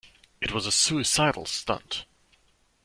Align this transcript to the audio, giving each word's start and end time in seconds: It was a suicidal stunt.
It 0.41 0.51
was 0.51 0.65
a 0.65 0.71
suicidal 0.71 1.45
stunt. 1.45 2.05